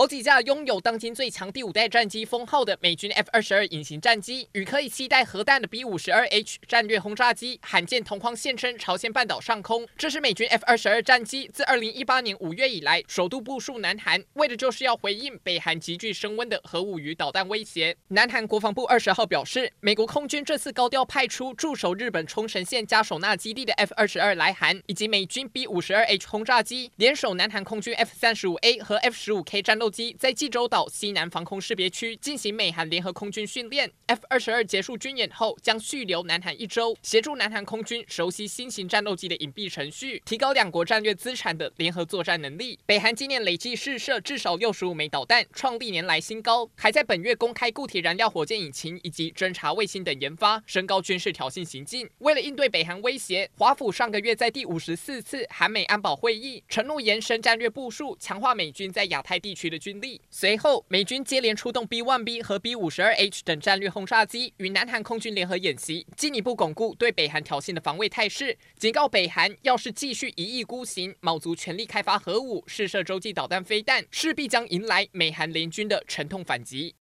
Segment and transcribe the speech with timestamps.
[0.00, 9.86] 好几架拥有当今最强第五代战机封号的美军 F 二十二隐形战机，与可以携带核弹的 B 五十二 H 战略轰炸机罕见同框现身朝鲜半岛上空。
[9.98, 17.94] 这是美军 F 二十二战机自二零一八年五月以来首度部署南韩，为的就是要回应北韩急剧升温的核武与导弹威胁。
[18.08, 33.90] 南韩国防部二十号表示，美国空军这次高调派出驻守日本冲绳县嘉手纳基地的 F 二十二来韩，以及美军 B 五十二 H 轰炸机，联手南韩空军 F 三十五 A 和 F 十五 K 战斗机在济州岛西南防空识别区进行美韩联合空军训练。
[34.06, 42.78] F 二十二结束军演后，将续留南韩一周，协助南韩空军熟悉新型战斗机的隐蔽程序，提高两国战略资产的联合作战能力。
[42.86, 52.08] 北韩今年累计试射至少六十五枚导弹，创历年来新高，还在本月公开固体燃料火箭引擎以及侦察卫星等研发，升高军事挑衅行径。
[52.18, 60.20] 为了应对北韩威胁，华府上个月在第五十四次韩美安保会议承诺延伸战略部署，强化美军在亚太地区的军力。
[60.28, 68.58] 随后，美军接连出动 B-1B 和 B-52H 等战略轰炸机与南韩空军联合演习，进一步巩固对北韩挑衅的防卫态势。
[68.76, 76.94] 警告北韩，要是继续一意孤行，卯足全力开发核武、试射洲际导弹飞弹，势必将迎来美韩联军的沉痛反击。